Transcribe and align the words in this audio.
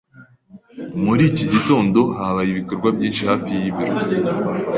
Muri 1.03 1.23
iki 1.31 1.45
gitondo 1.53 1.99
habaye 2.17 2.49
ibikorwa 2.51 2.87
byinshi 2.97 3.21
hafi 3.29 3.49
y'ibiro. 3.61 3.93